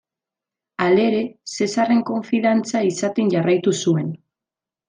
Halere, 0.85 1.19
Zesarren 1.57 2.01
konfidantza 2.09 2.85
izaten 2.91 3.33
jarraitu 3.37 3.79
zuen. 3.85 4.13